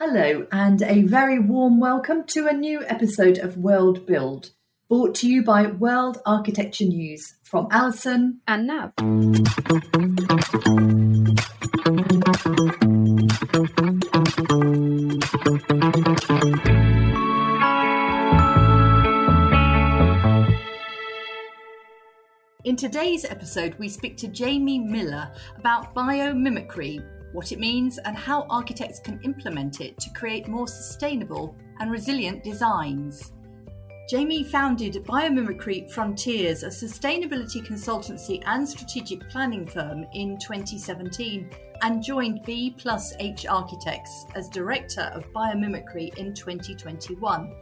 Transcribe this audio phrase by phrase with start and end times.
[0.00, 4.52] Hello, and a very warm welcome to a new episode of World Build,
[4.88, 8.92] brought to you by World Architecture News from Alison and Nav.
[22.62, 28.46] In today's episode, we speak to Jamie Miller about biomimicry, what it means, and how
[28.50, 33.32] architects can implement it to create more sustainable and resilient designs.
[34.08, 41.50] Jamie founded Biomimicry Frontiers, a sustainability consultancy and strategic planning firm, in 2017
[41.82, 47.54] and joined B plus H Architects as Director of Biomimicry in 2021,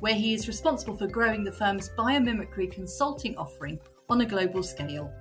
[0.00, 5.12] where he is responsible for growing the firm's biomimicry consulting offering on a global scale.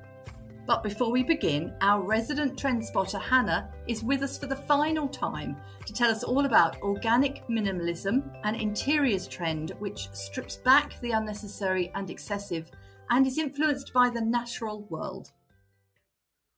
[0.65, 5.09] But before we begin, our resident trend spotter Hannah is with us for the final
[5.09, 11.11] time to tell us all about organic minimalism, an interiors trend which strips back the
[11.11, 12.71] unnecessary and excessive
[13.09, 15.31] and is influenced by the natural world.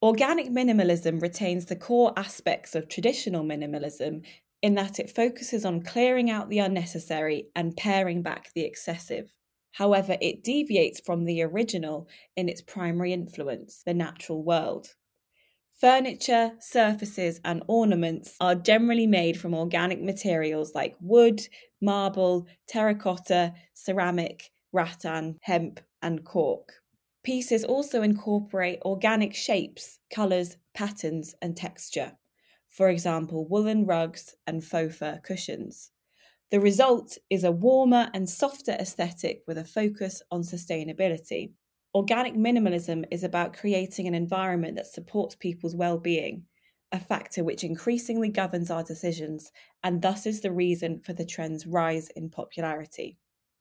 [0.03, 4.23] Organic minimalism retains the core aspects of traditional minimalism
[4.61, 9.33] in that it focuses on clearing out the unnecessary and paring back the excessive.
[9.75, 14.95] However, it deviates from the original in its primary influence, the natural world.
[15.81, 21.45] Furniture, surfaces, and ornaments are generally made from organic materials like wood,
[21.81, 26.75] marble, terracotta, ceramic, rattan, hemp, and cork.
[27.23, 32.13] Pieces also incorporate organic shapes, colours, patterns, and texture.
[32.69, 35.91] For example, woolen rugs and faux fur cushions.
[36.51, 41.53] The result is a warmer and softer aesthetic with a focus on sustainability.
[41.95, 46.43] Organic minimalism is about creating an environment that supports people's well being,
[46.91, 49.51] a factor which increasingly governs our decisions
[49.83, 53.17] and thus is the reason for the trend's rise in popularity.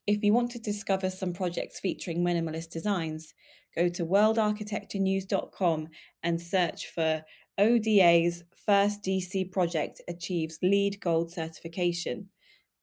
[0.06, 3.32] If you want to discover some projects featuring minimalist designs,
[3.74, 5.88] go to worldarchitecturenews.com
[6.22, 7.24] and search for
[7.56, 12.28] ODA's first DC project achieves LEED Gold certification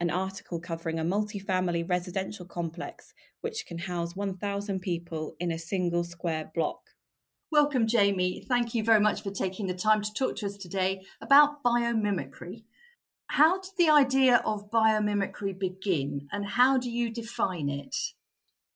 [0.02, 6.04] an article covering a multi-family residential complex which can house 1,000 people in a single
[6.04, 6.80] square block.
[7.52, 8.44] Welcome, Jamie.
[8.50, 12.64] Thank you very much for taking the time to talk to us today about biomimicry.
[13.28, 17.96] How did the idea of biomimicry begin and how do you define it?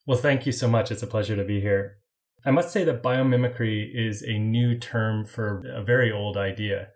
[0.05, 0.91] Well, thank you so much.
[0.91, 1.97] It's a pleasure to be here.
[2.45, 6.89] I must say that biomimicry is a new term for a very old idea.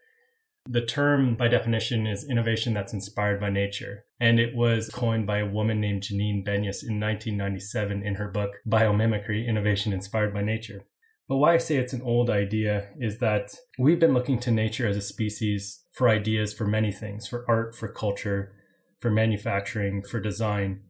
[0.71, 4.05] The term, by definition, is innovation that's inspired by nature.
[4.19, 8.51] And it was coined by a woman named Janine Benyus in 1997 in her book,
[8.69, 10.85] Biomimicry Innovation Inspired by Nature.
[11.27, 14.87] But why I say it's an old idea is that we've been looking to nature
[14.87, 18.53] as a species for ideas for many things for art, for culture,
[18.99, 20.81] for manufacturing, for design.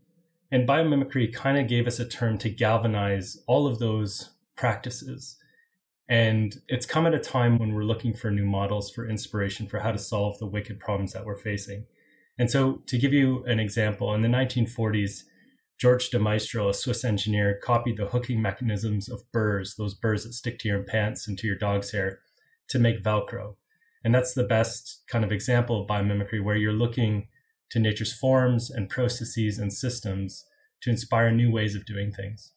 [0.52, 5.38] And biomimicry kind of gave us a term to galvanize all of those practices
[6.10, 9.80] and it's come at a time when we're looking for new models for inspiration for
[9.80, 11.86] how to solve the wicked problems that we're facing.
[12.40, 15.24] And so, to give you an example, in the 1940s,
[15.80, 20.34] George de Mestral, a Swiss engineer, copied the hooking mechanisms of burrs, those burrs that
[20.34, 22.20] stick to your pants and to your dog's hair,
[22.70, 23.56] to make Velcro.
[24.04, 27.28] And that's the best kind of example of biomimicry where you're looking
[27.70, 30.46] to nature's forms and processes and systems
[30.82, 32.54] to inspire new ways of doing things.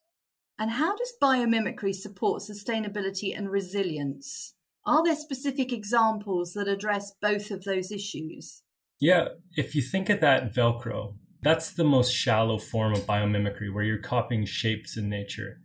[0.62, 4.54] And how does biomimicry support sustainability and resilience?
[4.86, 8.62] Are there specific examples that address both of those issues?
[9.00, 13.82] Yeah, if you think of that Velcro, that's the most shallow form of biomimicry where
[13.82, 15.56] you're copying shapes in nature.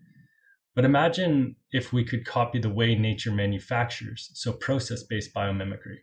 [0.73, 5.97] But imagine if we could copy the way nature manufactures, so process based biomimicry.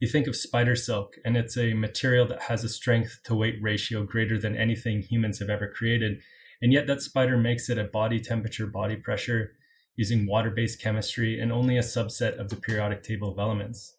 [0.00, 3.62] You think of spider silk, and it's a material that has a strength to weight
[3.62, 6.22] ratio greater than anything humans have ever created.
[6.62, 9.52] And yet, that spider makes it at body temperature, body pressure,
[9.96, 13.96] using water based chemistry, and only a subset of the periodic table of elements.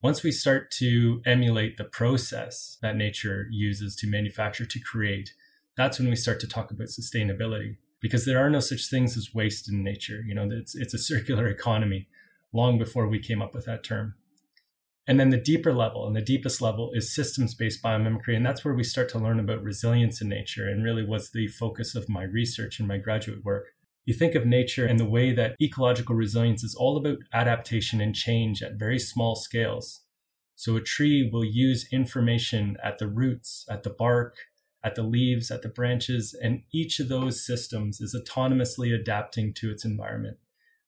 [0.00, 5.34] Once we start to emulate the process that nature uses to manufacture, to create,
[5.76, 9.34] that's when we start to talk about sustainability because there are no such things as
[9.34, 10.22] waste in nature.
[10.24, 12.06] You know, it's, it's a circular economy
[12.52, 14.14] long before we came up with that term.
[15.08, 18.36] And then the deeper level and the deepest level is systems based biomimicry.
[18.36, 21.46] And that's where we start to learn about resilience in nature and really was the
[21.48, 23.68] focus of my research and my graduate work.
[24.04, 28.14] You think of nature and the way that ecological resilience is all about adaptation and
[28.14, 30.02] change at very small scales.
[30.56, 34.36] So a tree will use information at the roots, at the bark,
[34.84, 39.70] at the leaves, at the branches, and each of those systems is autonomously adapting to
[39.70, 40.36] its environment,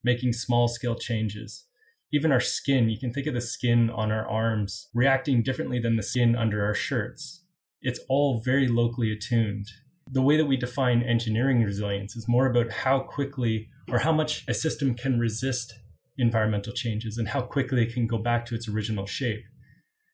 [0.05, 1.64] making small scale changes
[2.12, 5.96] even our skin, you can think of the skin on our arms reacting differently than
[5.96, 7.44] the skin under our shirts.
[7.80, 9.66] It's all very locally attuned.
[10.10, 14.44] The way that we define engineering resilience is more about how quickly or how much
[14.48, 15.74] a system can resist
[16.18, 19.44] environmental changes and how quickly it can go back to its original shape.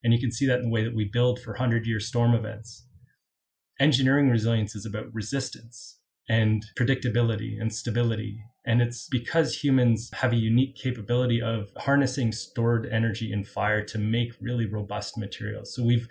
[0.04, 2.34] And you can see that in the way that we build for 100 year storm
[2.34, 2.86] events.
[3.80, 5.98] Engineering resilience is about resistance
[6.28, 8.38] and predictability and stability.
[8.66, 13.98] And it's because humans have a unique capability of harnessing stored energy in fire to
[13.98, 15.72] make really robust materials.
[15.72, 16.08] So we've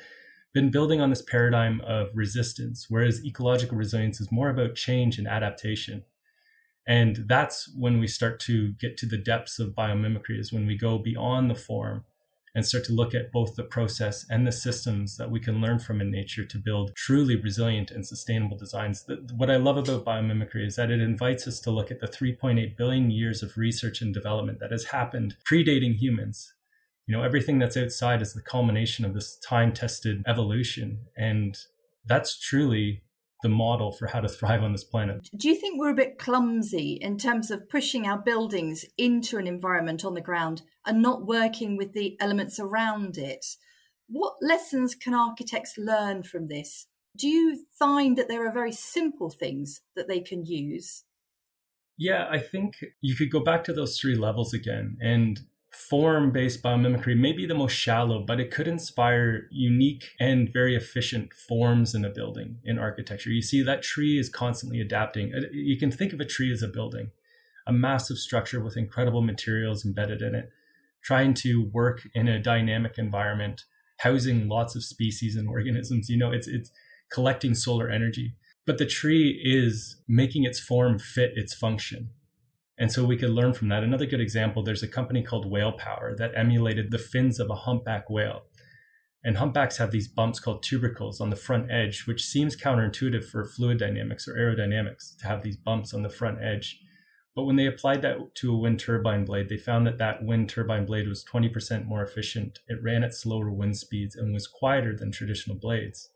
[0.53, 5.27] been building on this paradigm of resistance, whereas ecological resilience is more about change and
[5.27, 6.03] adaptation.
[6.87, 10.77] And that's when we start to get to the depths of biomimicry, is when we
[10.77, 12.05] go beyond the form
[12.55, 15.77] and start to look at both the process and the systems that we can learn
[15.77, 19.05] from in nature to build truly resilient and sustainable designs.
[19.35, 22.77] what I love about biomimicry is that it invites us to look at the 3.8
[22.77, 26.53] billion years of research and development that has happened predating humans.
[27.05, 31.07] You know, everything that's outside is the culmination of this time tested evolution.
[31.15, 31.57] And
[32.05, 33.03] that's truly
[33.43, 35.29] the model for how to thrive on this planet.
[35.37, 39.47] Do you think we're a bit clumsy in terms of pushing our buildings into an
[39.47, 43.45] environment on the ground and not working with the elements around it?
[44.07, 46.87] What lessons can architects learn from this?
[47.17, 51.03] Do you find that there are very simple things that they can use?
[51.97, 54.97] Yeah, I think you could go back to those three levels again.
[55.01, 55.41] And
[55.75, 60.75] form based biomimicry may be the most shallow, but it could inspire unique and very
[60.75, 63.29] efficient forms in a building in architecture.
[63.29, 65.33] You see, that tree is constantly adapting.
[65.33, 67.11] Uh, you can think of a tree as a building,
[67.67, 70.49] a massive structure with incredible materials embedded in it,
[71.03, 73.65] trying to work in a dynamic environment,
[73.99, 76.09] housing lots of species and organisms.
[76.09, 76.71] You know, it's, it's
[77.11, 78.35] collecting solar energy.
[78.65, 82.09] But the tree is making its form fit its function.
[82.77, 83.83] And so we could learn from that.
[83.83, 87.55] Another good example there's a company called Whale Power that emulated the fins of a
[87.55, 88.43] humpback whale.
[89.23, 93.43] And humpbacks have these bumps called tubercles on the front edge, which seems counterintuitive for
[93.43, 96.79] fluid dynamics or aerodynamics to have these bumps on the front edge.
[97.35, 100.49] But when they applied that to a wind turbine blade, they found that that wind
[100.49, 102.59] turbine blade was 20% more efficient.
[102.67, 106.09] It ran at slower wind speeds and was quieter than traditional blades.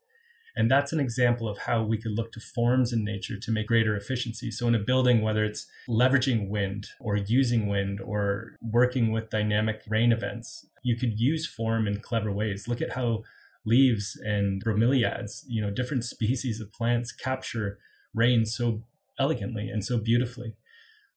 [0.59, 3.67] And that's an example of how we could look to forms in nature to make
[3.67, 4.51] greater efficiency.
[4.51, 9.83] So, in a building, whether it's leveraging wind or using wind or working with dynamic
[9.87, 12.67] rain events, you could use form in clever ways.
[12.67, 13.23] Look at how
[13.65, 17.77] leaves and bromeliads, you know, different species of plants capture
[18.13, 18.83] rain so
[19.17, 20.57] elegantly and so beautifully.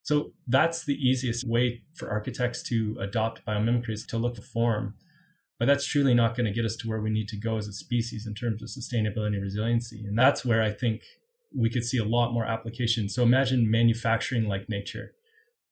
[0.02, 4.94] So that's the easiest way for architects to adopt biomimicry is to look for form
[5.62, 7.68] but that's truly not going to get us to where we need to go as
[7.68, 10.02] a species in terms of sustainability and resiliency.
[10.04, 11.02] And that's where I think
[11.56, 13.08] we could see a lot more application.
[13.08, 15.12] So imagine manufacturing like nature,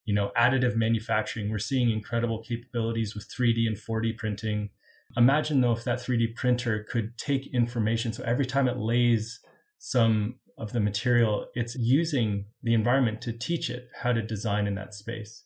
[0.05, 1.49] you know, additive manufacturing.
[1.49, 4.69] We're seeing incredible capabilities with 3D and 4D printing.
[5.17, 8.13] Imagine though if that 3D printer could take information.
[8.13, 9.41] So every time it lays
[9.77, 14.75] some of the material, it's using the environment to teach it how to design in
[14.75, 15.43] that space.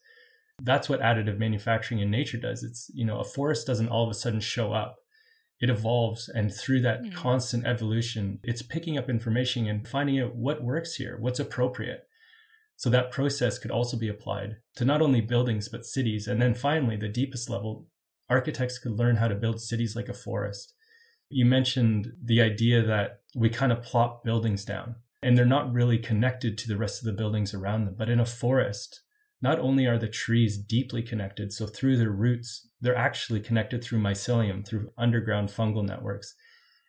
[0.62, 2.64] That's what additive manufacturing in nature does.
[2.64, 4.98] It's, you know, a forest doesn't all of a sudden show up.
[5.60, 6.30] It evolves.
[6.30, 7.14] And through that mm.
[7.14, 12.02] constant evolution, it's picking up information and finding out what works here, what's appropriate.
[12.78, 16.28] So that process could also be applied to not only buildings, but cities.
[16.28, 17.88] And then finally, the deepest level,
[18.30, 20.74] architects could learn how to build cities like a forest.
[21.30, 25.98] You mentioned the idea that we kind of plop buildings down and they're not really
[25.98, 27.96] connected to the rest of the buildings around them.
[27.98, 29.02] But in a forest,
[29.42, 34.00] not only are the trees deeply connected, so through their roots, they're actually connected through
[34.00, 36.36] mycelium, through underground fungal networks.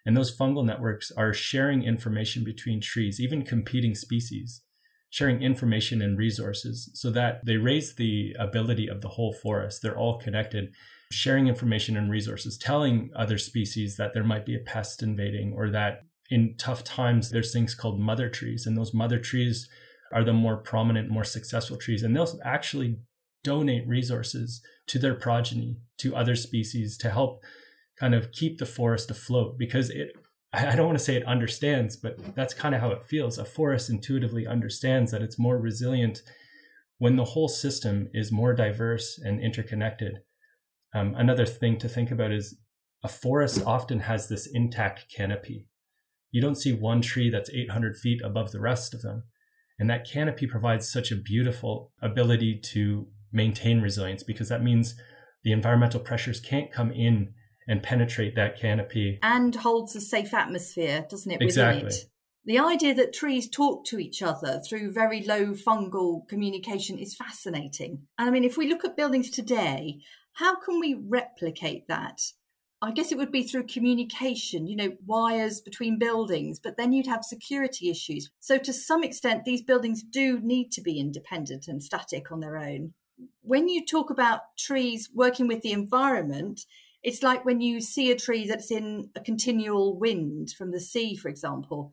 [0.05, 4.63] And those fungal networks are sharing information between trees, even competing species,
[5.11, 9.83] sharing information and resources so that they raise the ability of the whole forest.
[9.83, 10.73] They're all connected,
[11.11, 15.71] sharing information and resources, telling other species that there might be a pest invading or
[15.71, 18.67] that in tough times, there's things called mother trees.
[18.67, 19.69] And those mother trees
[20.13, 22.03] are the more prominent, more successful trees.
[22.03, 22.99] And they'll actually
[23.43, 27.43] donate resources to their progeny, to other species to help
[27.99, 30.13] kind of keep the forest afloat because it,
[30.53, 33.39] I don't want to say it understands, but that's kind of how it feels.
[33.39, 36.23] A forest intuitively understands that it's more resilient
[36.99, 40.21] when the whole system is more diverse and interconnected.
[40.95, 42.59] Um, another thing to think about is
[43.03, 45.69] a forest often has this intact canopy.
[46.31, 49.25] You don't see one tree that's 800 feet above the rest of them.
[49.79, 54.95] And that canopy provides such a beautiful ability to maintain resilience because that means
[55.45, 57.35] the environmental pressures can't come in
[57.69, 59.19] and penetrate that canopy.
[59.23, 61.43] And holds a safe atmosphere, doesn't it?
[61.43, 61.89] Exactly.
[61.89, 62.05] It?
[62.45, 68.07] The idea that trees talk to each other through very low fungal communication is fascinating.
[68.19, 69.99] And I mean, if we look at buildings today,
[70.35, 72.21] how can we replicate that?
[72.83, 77.07] I guess it would be through communication, you know, wires between buildings, but then you'd
[77.07, 78.31] have security issues.
[78.39, 82.59] So, to some extent, these buildings do need to be independent and static on their
[82.59, 82.93] own.
[83.41, 86.67] When you talk about trees working with the environment,
[87.03, 91.17] it's like when you see a tree that's in a continual wind from the sea,
[91.17, 91.93] for example,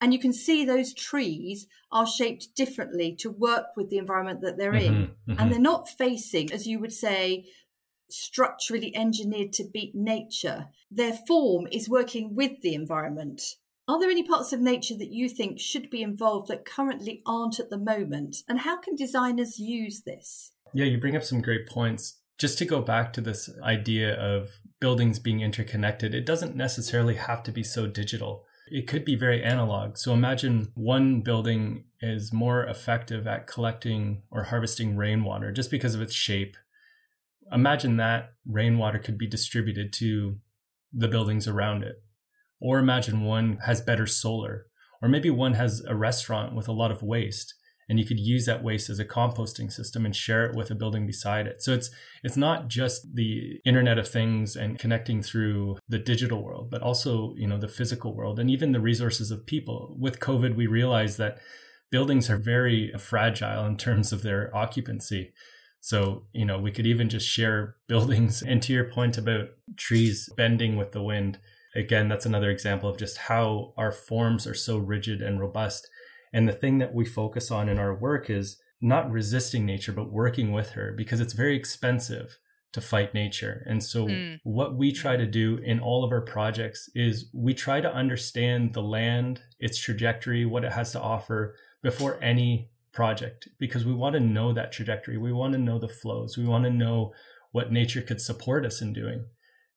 [0.00, 4.58] and you can see those trees are shaped differently to work with the environment that
[4.58, 4.92] they're in.
[4.92, 5.40] Mm-hmm, mm-hmm.
[5.40, 7.46] And they're not facing, as you would say,
[8.10, 10.66] structurally engineered to beat nature.
[10.90, 13.42] Their form is working with the environment.
[13.88, 17.60] Are there any parts of nature that you think should be involved that currently aren't
[17.60, 18.38] at the moment?
[18.48, 20.52] And how can designers use this?
[20.74, 22.18] Yeah, you bring up some great points.
[22.38, 27.42] Just to go back to this idea of buildings being interconnected, it doesn't necessarily have
[27.44, 28.44] to be so digital.
[28.68, 29.96] It could be very analog.
[29.96, 36.02] So imagine one building is more effective at collecting or harvesting rainwater just because of
[36.02, 36.56] its shape.
[37.52, 40.36] Imagine that rainwater could be distributed to
[40.92, 41.96] the buildings around it.
[42.60, 44.66] Or imagine one has better solar.
[45.02, 47.54] Or maybe one has a restaurant with a lot of waste
[47.88, 50.74] and you could use that waste as a composting system and share it with a
[50.74, 51.62] building beside it.
[51.62, 51.90] So it's
[52.22, 57.34] it's not just the internet of things and connecting through the digital world, but also,
[57.36, 59.94] you know, the physical world and even the resources of people.
[59.98, 61.38] With COVID, we realized that
[61.90, 65.32] buildings are very fragile in terms of their occupancy.
[65.86, 68.42] So, you know, we could even just share buildings.
[68.42, 71.38] And to your point about trees bending with the wind,
[71.74, 75.88] again, that's another example of just how our forms are so rigid and robust
[76.32, 80.12] and the thing that we focus on in our work is not resisting nature, but
[80.12, 82.38] working with her because it's very expensive
[82.72, 83.64] to fight nature.
[83.66, 84.38] And so, mm.
[84.44, 88.74] what we try to do in all of our projects is we try to understand
[88.74, 94.14] the land, its trajectory, what it has to offer before any project because we want
[94.14, 95.18] to know that trajectory.
[95.18, 96.36] We want to know the flows.
[96.38, 97.12] We want to know
[97.52, 99.26] what nature could support us in doing.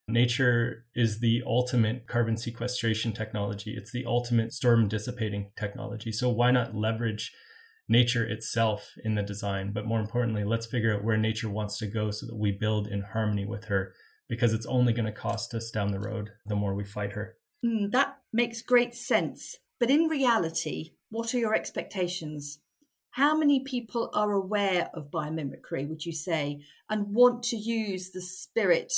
[0.08, 3.76] Nature is the ultimate carbon sequestration technology.
[3.78, 6.12] It's the ultimate storm dissipating technology.
[6.14, 7.32] So why not leverage
[7.90, 9.72] nature itself in the design?
[9.74, 12.88] But more importantly, let's figure out where nature wants to go so that we build
[12.88, 13.94] in harmony with her
[14.30, 17.36] because it's only going to cost us down the road the more we fight her.
[17.66, 19.58] Mm, that makes great sense.
[19.80, 22.60] But in reality, what are your expectations?
[23.20, 28.22] How many people are aware of biomimicry, would you say, and want to use the
[28.22, 28.94] spirit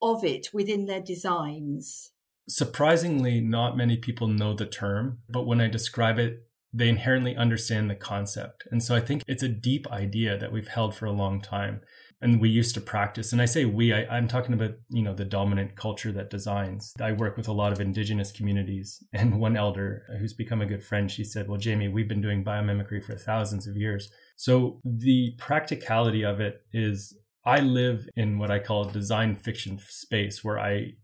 [0.00, 2.12] of it within their designs?
[2.48, 7.90] Surprisingly, not many people know the term, but when I describe it, they inherently understand
[7.90, 8.66] the concept.
[8.70, 11.82] And so I think it's a deep idea that we've held for a long time
[12.20, 13.32] and we used to practice.
[13.32, 16.92] And I say we, I, am talking about, you know, the dominant culture that designs.
[17.00, 19.02] I work with a lot of indigenous communities.
[19.12, 22.44] And one elder who's become a good friend, she said, Well, Jamie, we've been doing
[22.44, 24.10] biomimicry for thousands of years.
[24.36, 30.44] So the practicality of it is I live in what I call design fiction space
[30.44, 30.94] where I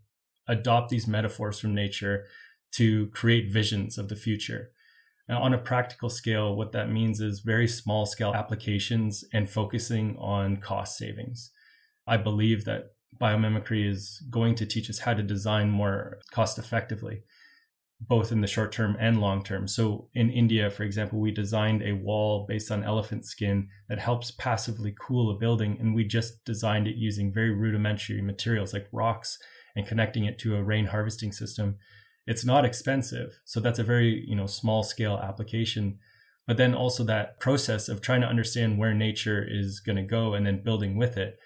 [0.46, 2.26] adopt these metaphors from nature
[2.72, 4.70] to create visions of the future.
[5.28, 10.16] Now, on a practical scale, what that means is very small scale applications and focusing
[10.18, 11.50] on cost savings.
[12.06, 17.22] I believe that biomimicry is going to teach us how to design more cost effectively
[18.00, 19.66] both in the short term and long term.
[19.68, 24.30] So in India, for example, we designed a wall based on elephant skin that helps
[24.32, 25.76] passively cool a building.
[25.80, 29.38] And we just designed it using very rudimentary materials like rocks
[29.76, 31.76] and connecting it to a rain harvesting system.
[32.26, 33.40] It's not expensive.
[33.44, 35.98] So that's a very, you know, small scale application.
[36.46, 40.34] But then also that process of trying to understand where nature is going to go
[40.34, 41.38] and then building with it.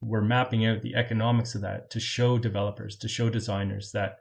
[0.00, 4.18] We're mapping out the economics of that to show developers, to show designers that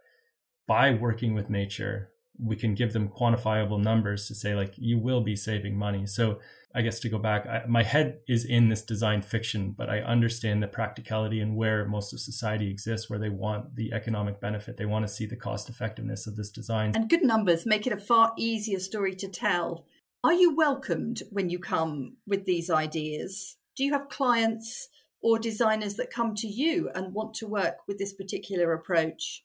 [0.68, 2.11] by working with nature,
[2.44, 6.06] we can give them quantifiable numbers to say, like, you will be saving money.
[6.06, 6.40] So,
[6.74, 10.00] I guess to go back, I, my head is in this design fiction, but I
[10.00, 14.78] understand the practicality and where most of society exists, where they want the economic benefit.
[14.78, 16.94] They want to see the cost effectiveness of this design.
[16.96, 19.86] And good numbers make it a far easier story to tell.
[20.24, 23.58] Are you welcomed when you come with these ideas?
[23.76, 24.88] Do you have clients
[25.22, 29.44] or designers that come to you and want to work with this particular approach?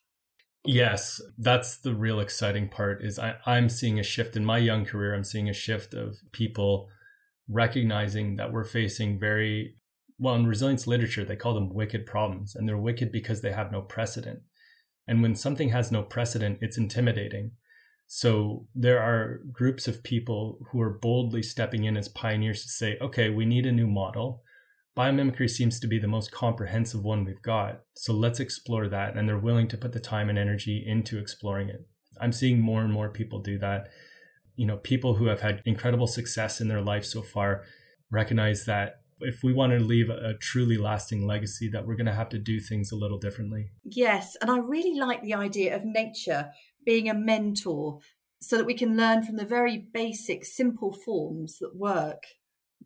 [0.67, 4.83] Yes, that's the real exciting part is I, I'm seeing a shift in my young
[4.83, 5.15] career.
[5.15, 6.89] I'm seeing a shift of people
[7.47, 9.75] recognizing that we're facing very
[10.19, 13.71] well in resilience literature, they call them wicked problems, and they're wicked because they have
[13.71, 14.39] no precedent.
[15.07, 17.51] And when something has no precedent, it's intimidating.
[18.07, 22.97] So there are groups of people who are boldly stepping in as pioneers to say,
[22.99, 24.41] okay, we need a new model
[24.97, 27.81] biomimicry seems to be the most comprehensive one we've got.
[27.95, 29.15] So let's explore that.
[29.15, 31.87] And they're willing to put the time and energy into exploring it.
[32.19, 33.89] I'm seeing more and more people do that.
[34.55, 37.63] You know, people who have had incredible success in their life so far
[38.11, 42.13] recognize that if we want to leave a truly lasting legacy that we're going to
[42.13, 43.69] have to do things a little differently.
[43.83, 46.51] Yes, and I really like the idea of nature
[46.85, 47.99] being a mentor
[48.39, 52.23] so that we can learn from the very basic simple forms that work.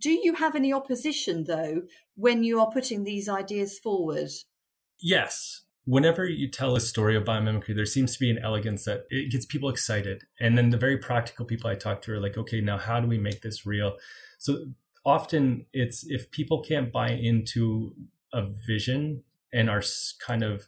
[0.01, 1.84] Do you have any opposition though
[2.15, 4.29] when you are putting these ideas forward?
[5.00, 5.62] Yes.
[5.86, 9.31] Whenever you tell a story of biomimicry, there seems to be an elegance that it
[9.31, 10.24] gets people excited.
[10.39, 13.08] And then the very practical people I talk to are like, okay, now how do
[13.08, 13.98] we make this real?
[14.38, 14.65] So
[15.05, 17.96] often it's if people can't buy into
[18.34, 19.84] a vision and are
[20.25, 20.67] kind of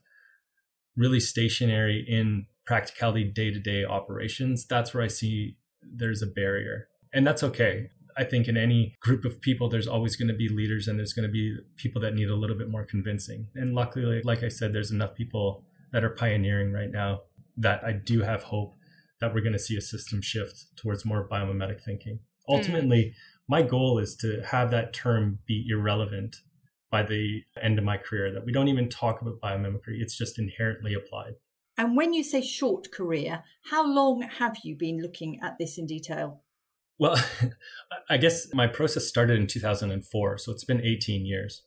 [0.95, 7.43] really stationary in practicality day-to-day operations that's where i see there's a barrier and that's
[7.43, 10.97] okay i think in any group of people there's always going to be leaders and
[10.97, 14.43] there's going to be people that need a little bit more convincing and luckily like
[14.43, 17.21] i said there's enough people that are pioneering right now
[17.57, 18.75] that i do have hope
[19.19, 22.55] that we're going to see a system shift towards more biomimetic thinking hmm.
[22.55, 23.13] ultimately mm
[23.47, 26.37] my goal is to have that term be irrelevant
[26.93, 29.99] by the end of my career, that we don't even talk about biomimicry.
[29.99, 31.33] It's just inherently applied.
[31.75, 35.87] And when you say short career, how long have you been looking at this in
[35.87, 36.43] detail?
[36.99, 37.17] Well,
[38.09, 41.63] I guess my process started in 2004, so it's been 18 years.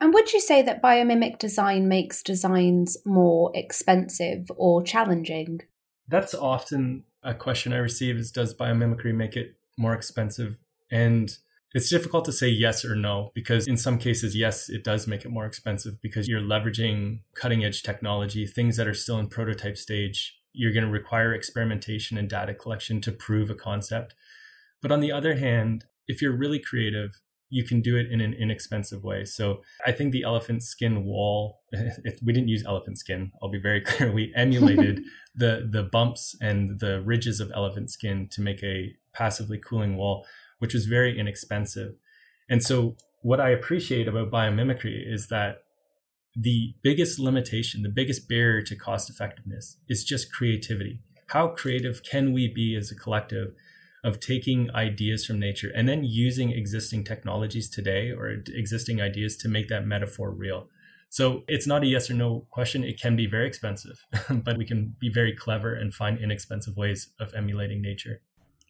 [0.00, 5.60] And would you say that biomimic design makes designs more expensive or challenging?
[6.08, 10.58] That's often a question I receive is does biomimicry make it more expensive
[10.90, 11.36] and
[11.74, 15.24] it's difficult to say yes or no because in some cases, yes, it does make
[15.24, 19.76] it more expensive because you're leveraging cutting edge technology, things that are still in prototype
[19.76, 20.38] stage.
[20.52, 24.14] You're going to require experimentation and data collection to prove a concept.
[24.84, 28.34] But on the other hand, if you're really creative, you can do it in an
[28.34, 29.24] inexpensive way.
[29.24, 31.62] So I think the elephant skin wall,
[32.22, 33.32] we didn't use elephant skin.
[33.42, 34.12] I'll be very clear.
[34.12, 35.00] We emulated
[35.34, 40.26] the, the bumps and the ridges of elephant skin to make a passively cooling wall
[40.58, 41.94] which was very inexpensive.
[42.50, 45.62] And so, what I appreciate about biomimicry is that
[46.36, 51.00] the biggest limitation, the biggest barrier to cost effectiveness is just creativity.
[51.28, 53.54] How creative can we be as a collective
[54.04, 59.48] of taking ideas from nature and then using existing technologies today or existing ideas to
[59.48, 60.68] make that metaphor real?
[61.08, 62.84] So it's not a yes or no question.
[62.84, 67.12] It can be very expensive, but we can be very clever and find inexpensive ways
[67.18, 68.20] of emulating nature.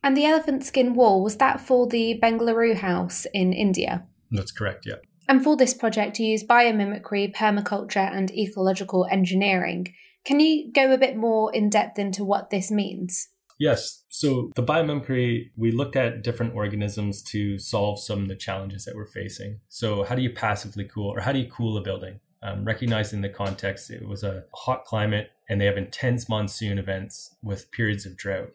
[0.03, 4.07] And the elephant skin wall, was that for the Bengaluru house in India?
[4.31, 4.97] That's correct, yeah.
[5.27, 9.95] And for this project, you use biomimicry, permaculture, and ecological engineering.
[10.27, 13.29] Can you go a bit more in depth into what this means?
[13.59, 14.05] Yes.
[14.09, 18.97] So, the biomimicry, we looked at different organisms to solve some of the challenges that
[18.97, 19.61] we're facing.
[19.69, 22.21] So, how do you passively cool, or how do you cool a building?
[22.43, 27.35] Um, recognizing the context, it was a hot climate and they have intense monsoon events
[27.43, 28.51] with periods of drought.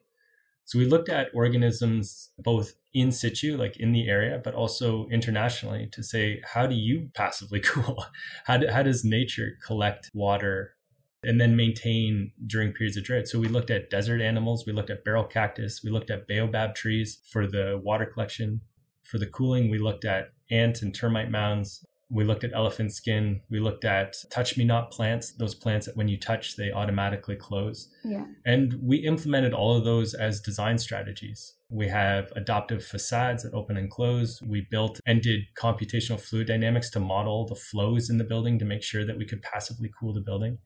[0.66, 5.90] So we looked at organisms both in situ, like in the area, but also internationally
[5.92, 8.06] to say, how do you passively cool?
[8.46, 10.76] How, do, how does nature collect water
[11.24, 13.28] and then maintain during periods of drought?
[13.28, 16.76] So we looked at desert animals, we looked at barrel cactus, we looked at baobab
[16.76, 18.62] trees for the water collection.
[19.04, 23.42] For the cooling, we looked at ant and termite mounds, we looked at elephant skin.
[23.50, 27.36] We looked at touch me not plants, those plants that when you touch, they automatically
[27.36, 27.88] close.
[28.04, 28.26] Yeah.
[28.46, 31.56] And we implemented all of those as design strategies.
[31.70, 34.42] We have adaptive facades that open and close.
[34.42, 38.66] We built and did computational fluid dynamics to model the flows in the building to
[38.66, 40.58] make sure that we could passively cool the building.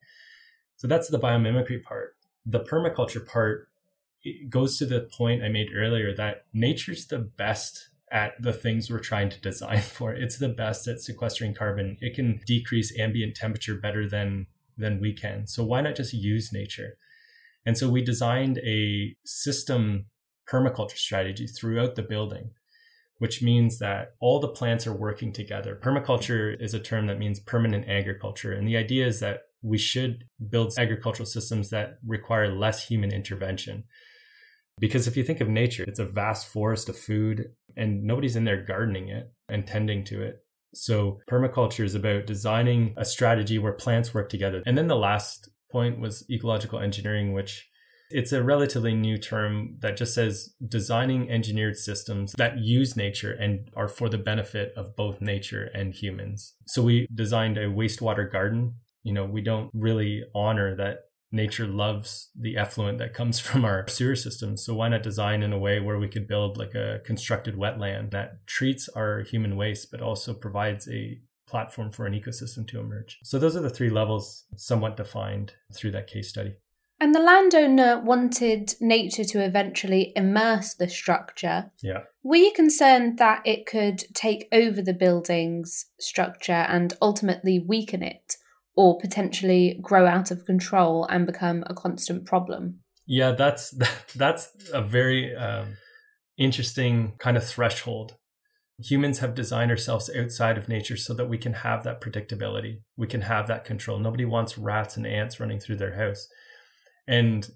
[0.76, 2.16] So that's the biomimicry part.
[2.44, 3.68] The permaculture part
[4.48, 9.00] goes to the point I made earlier that nature's the best at the things we're
[9.00, 10.12] trying to design for.
[10.12, 11.98] It's the best at sequestering carbon.
[12.00, 15.46] It can decrease ambient temperature better than than we can.
[15.46, 16.96] So why not just use nature?
[17.64, 20.06] And so we designed a system
[20.48, 22.50] permaculture strategy throughout the building,
[23.18, 25.78] which means that all the plants are working together.
[25.80, 28.52] Permaculture is a term that means permanent agriculture.
[28.52, 33.84] And the idea is that we should build agricultural systems that require less human intervention.
[34.78, 37.46] Because if you think of nature, it's a vast forest of food
[37.76, 40.44] and nobody's in there gardening it and tending to it.
[40.74, 44.62] So permaculture is about designing a strategy where plants work together.
[44.66, 47.68] And then the last point was ecological engineering, which
[48.10, 53.68] it's a relatively new term that just says designing engineered systems that use nature and
[53.74, 56.54] are for the benefit of both nature and humans.
[56.66, 58.74] So we designed a wastewater garden.
[59.04, 63.86] You know, we don't really honor that nature loves the effluent that comes from our
[63.88, 64.64] sewer systems.
[64.64, 68.10] So why not design in a way where we could build like a constructed wetland
[68.10, 73.18] that treats our human waste, but also provides a platform for an ecosystem to emerge.
[73.22, 76.56] So those are the three levels somewhat defined through that case study.
[77.00, 81.70] And the landowner wanted nature to eventually immerse the structure.
[81.82, 82.04] Yeah.
[82.22, 88.36] Were you concerned that it could take over the building's structure and ultimately weaken it,
[88.76, 92.80] or potentially grow out of control and become a constant problem?
[93.06, 93.74] Yeah, that's
[94.16, 95.76] that's a very um,
[96.36, 98.16] interesting kind of threshold.
[98.82, 102.80] Humans have designed ourselves outside of nature so that we can have that predictability.
[102.96, 104.00] We can have that control.
[104.00, 106.26] Nobody wants rats and ants running through their house.
[107.06, 107.48] And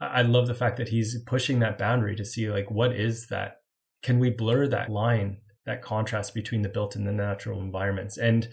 [0.00, 3.58] I love the fact that he's pushing that boundary to see like what is that?
[4.02, 8.16] Can we blur that line, that contrast between the built and the natural environments?
[8.16, 8.48] And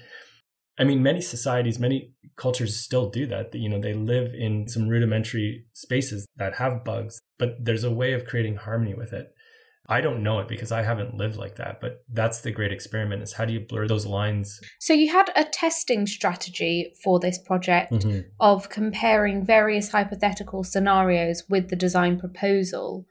[0.82, 3.54] I mean, many societies, many cultures still do that.
[3.54, 8.14] You know, they live in some rudimentary spaces that have bugs, but there's a way
[8.14, 9.28] of creating harmony with it.
[9.88, 13.22] I don't know it because I haven't lived like that, but that's the great experiment
[13.22, 14.60] is how do you blur those lines?
[14.80, 18.22] So you had a testing strategy for this project mm-hmm.
[18.40, 23.06] of comparing various hypothetical scenarios with the design proposal.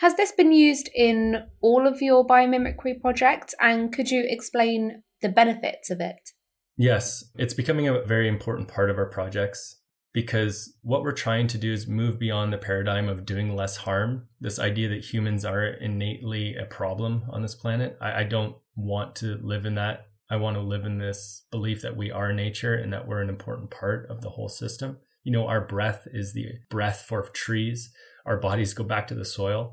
[0.00, 5.30] Has this been used in all of your biomimicry projects and could you explain the
[5.30, 6.32] benefits of it?
[6.76, 9.80] Yes, it's becoming a very important part of our projects
[10.12, 14.28] because what we're trying to do is move beyond the paradigm of doing less harm.
[14.40, 17.98] This idea that humans are innately a problem on this planet.
[18.00, 20.06] I, I, don't want to live in that.
[20.30, 23.28] I want to live in this belief that we are nature and that we're an
[23.28, 24.98] important part of the whole system.
[25.22, 27.92] You know, our breath is the breath for trees,
[28.24, 29.72] our bodies go back to the soil.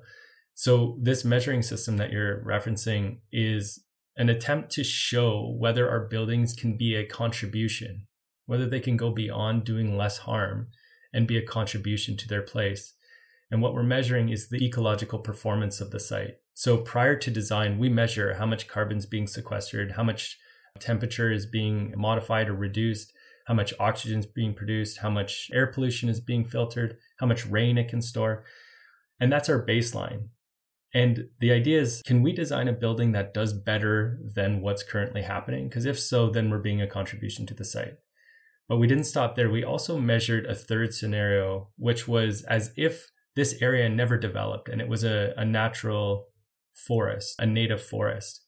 [0.56, 3.82] So, this measuring system that you're referencing is
[4.16, 8.08] an attempt to show whether our buildings can be a contribution
[8.46, 10.68] whether they can go beyond doing less harm
[11.14, 12.94] and be a contribution to their place.
[13.52, 16.38] And what we're measuring is the ecological performance of the site.
[16.54, 20.38] So prior to design, we measure how much carbon is being sequestered, how much
[20.80, 23.14] temperature is being modified or reduced,
[23.46, 27.46] how much oxygen is being produced, how much air pollution is being filtered, how much
[27.46, 28.44] rain it can store.
[29.20, 30.30] And that's our baseline.
[30.94, 35.24] And the idea is can we design a building that does better than what's currently
[35.24, 35.68] happening?
[35.68, 37.96] Because if so, then we're being a contribution to the site.
[38.70, 39.50] But we didn't stop there.
[39.50, 44.80] We also measured a third scenario, which was as if this area never developed and
[44.80, 46.28] it was a, a natural
[46.74, 48.42] forest, a native forest.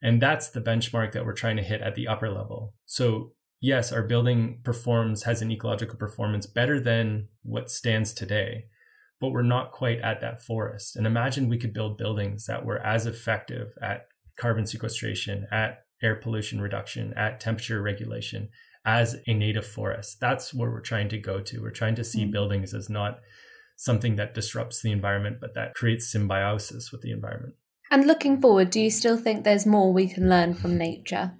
[0.00, 2.74] And that's the benchmark that we're trying to hit at the upper level.
[2.86, 8.66] So, yes, our building performs, has an ecological performance better than what stands today,
[9.20, 10.96] but we're not quite at that forest.
[10.96, 14.06] And imagine we could build buildings that were as effective at
[14.38, 18.48] carbon sequestration, at air pollution reduction, at temperature regulation,
[18.84, 20.18] as a native forest.
[20.20, 21.60] That's where we're trying to go to.
[21.60, 22.30] We're trying to see mm-hmm.
[22.30, 23.18] buildings as not
[23.76, 27.54] something that disrupts the environment, but that creates symbiosis with the environment.
[27.90, 31.32] And looking forward, do you still think there's more we can learn from nature?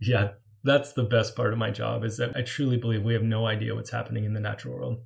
[0.00, 0.30] Yeah,
[0.64, 3.46] that's the best part of my job is that I truly believe we have no
[3.46, 4.98] idea what's happening in the natural world.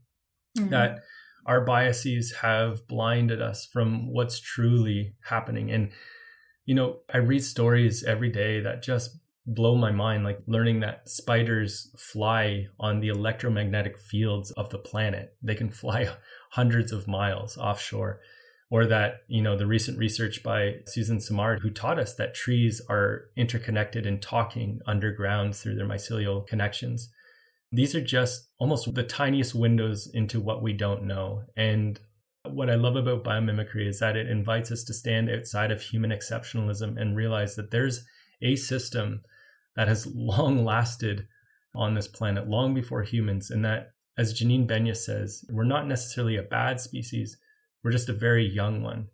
[0.58, 0.70] Mm-hmm.
[0.70, 1.00] That
[1.46, 5.70] our biases have blinded us from what's truly happening.
[5.70, 5.90] And,
[6.64, 11.06] you know, I read stories every day that just blow my mind like learning that
[11.06, 15.36] spiders fly on the electromagnetic fields of the planet.
[15.42, 16.08] They can fly
[16.52, 18.20] hundreds of miles offshore.
[18.70, 22.80] Or that you know the recent research by suzanne simard who taught us that trees
[22.88, 27.12] are interconnected and talking underground through their mycelial connections
[27.76, 32.00] these are just almost the tiniest windows into what we don't know and
[32.46, 36.10] what I love about biomimicry is that it invites us to stand outside of human
[36.10, 38.04] exceptionalism and realize that there's
[38.42, 39.22] a system
[39.76, 41.26] that has long lasted
[41.74, 43.50] on this planet, long before humans.
[43.50, 47.36] And that, as Janine Benyus says, we're not necessarily a bad species,
[47.82, 49.08] we're just a very young one.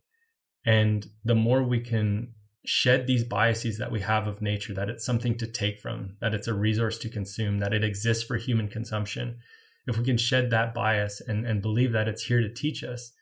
[0.67, 5.05] And the more we can shed these biases that we have of nature, that it's
[5.05, 8.69] something to take from, that it's a resource to consume, that it exists for human
[8.69, 9.39] consumption,
[9.87, 13.13] if we can shed that bias and, and believe that it's here to teach us,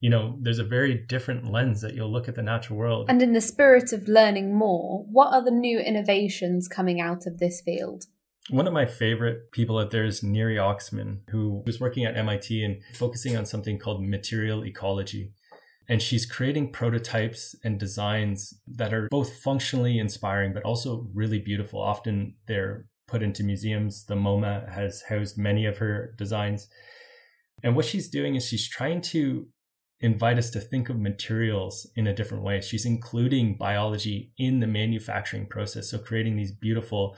[0.00, 3.06] you know, there's a very different lens that you'll look at the natural world.
[3.08, 7.38] And in the spirit of learning more, what are the new innovations coming out of
[7.38, 8.04] this field?
[8.50, 12.62] One of my favorite people out there is Neri Oxman, who was working at MIT
[12.62, 15.32] and focusing on something called material ecology.
[15.88, 21.80] And she's creating prototypes and designs that are both functionally inspiring, but also really beautiful.
[21.80, 24.04] Often they're put into museums.
[24.04, 26.68] The MoMA has housed many of her designs.
[27.62, 29.46] And what she's doing is she's trying to
[30.00, 32.60] invite us to think of materials in a different way.
[32.60, 35.90] She's including biology in the manufacturing process.
[35.90, 37.16] So creating these beautiful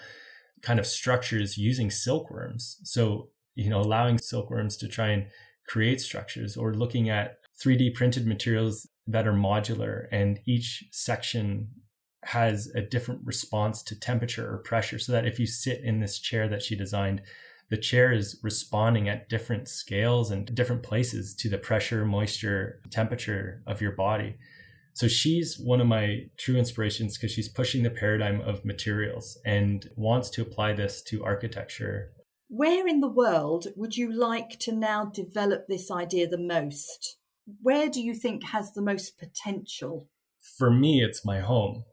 [0.63, 2.79] kind of structures using silkworms.
[2.85, 5.27] So, you know, allowing silkworms to try and
[5.67, 11.69] create structures or looking at 3D printed materials that are modular and each section
[12.25, 16.19] has a different response to temperature or pressure so that if you sit in this
[16.19, 17.23] chair that she designed
[17.71, 23.63] the chair is responding at different scales and different places to the pressure, moisture, temperature
[23.67, 24.37] of your body.
[24.95, 29.89] So she's one of my true inspirations because she's pushing the paradigm of materials and
[29.97, 32.13] wants to apply this to architecture.
[32.49, 37.18] Where in the world would you like to now develop this idea the most?
[37.63, 40.09] Where do you think has the most potential?
[40.59, 41.85] For me, it's my home.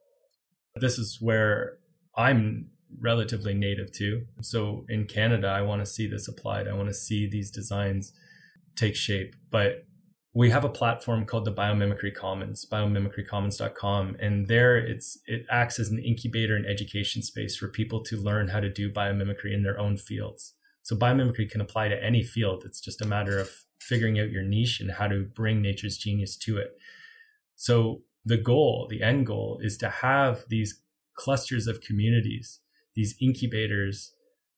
[0.75, 1.77] This is where
[2.17, 4.23] I'm relatively native to.
[4.41, 6.67] So in Canada, I want to see this applied.
[6.67, 8.13] I want to see these designs
[8.75, 9.35] take shape.
[9.51, 9.85] But
[10.33, 15.89] we have a platform called the Biomimicry Commons, biomimicrycommons.com, and there it's it acts as
[15.89, 19.79] an incubator and education space for people to learn how to do biomimicry in their
[19.79, 20.53] own fields.
[20.83, 22.63] So biomimicry can apply to any field.
[22.65, 26.35] It's just a matter of figuring out your niche and how to bring nature's genius
[26.37, 26.77] to it.
[27.55, 30.81] So the goal, the end goal is to have these
[31.15, 32.59] clusters of communities
[32.95, 34.13] these incubators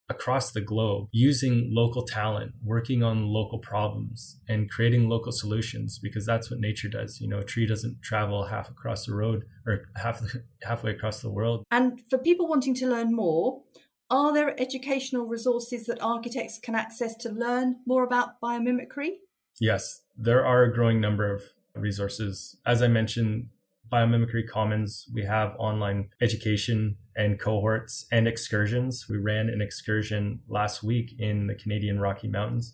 [0.10, 6.26] across the globe using local talent, working on local problems and creating local solutions because
[6.26, 7.20] that's what nature does.
[7.20, 10.22] You know, a tree doesn't travel half across the road or half
[10.64, 11.66] halfway across the world.
[11.72, 13.64] And for people wanting to learn more,
[14.10, 19.18] are there educational resources that architects can access to learn more about biomimicry?
[19.60, 21.44] Yes, there are a growing number of
[21.76, 22.58] resources.
[22.66, 23.50] As I mentioned,
[23.92, 29.08] Biomimicry Commons, we have online education and cohorts and excursions.
[29.10, 32.74] We ran an excursion last week in the Canadian Rocky Mountains.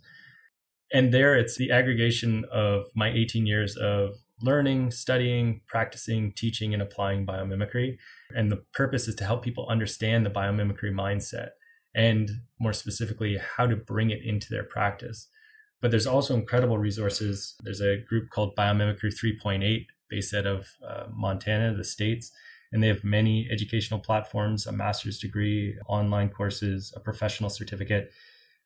[0.91, 6.83] And there it's the aggregation of my 18 years of learning, studying, practicing, teaching, and
[6.83, 7.97] applying biomimicry.
[8.35, 11.49] And the purpose is to help people understand the biomimicry mindset
[11.95, 12.29] and
[12.59, 15.27] more specifically, how to bring it into their practice.
[15.81, 17.55] But there's also incredible resources.
[17.63, 22.31] There's a group called Biomimicry 3.8 based out of uh, Montana, the States.
[22.71, 28.11] And they have many educational platforms, a master's degree, online courses, a professional certificate.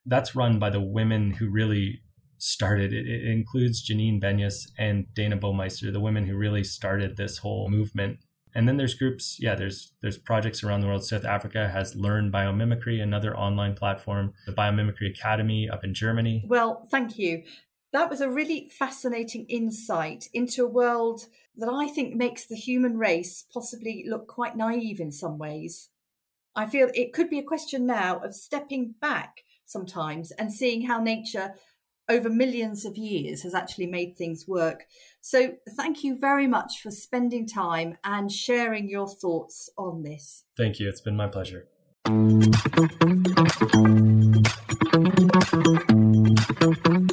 [0.06, 2.00] That's run by the women who really
[2.38, 3.06] started it.
[3.06, 8.18] It includes Janine Benyus and Dayna Baumeister, the women who really started this whole movement.
[8.54, 11.04] And then there's groups, yeah, there's there's projects around the world.
[11.04, 16.44] South Africa has Learn Biomimicry, another online platform, the Biomimicry Academy up in Germany.
[16.46, 17.42] Well, thank you.
[17.92, 22.96] That was a really fascinating insight into a world that I think makes the human
[22.96, 25.90] race possibly look quite naive in some ways.
[26.54, 31.00] I feel it could be a question now of stepping back sometimes and seeing how
[31.00, 31.54] nature
[32.08, 34.86] over millions of years has actually made things work.
[35.20, 40.44] So, thank you very much for spending time and sharing your thoughts on this.
[40.56, 40.88] Thank you.
[40.88, 41.68] It's been my pleasure.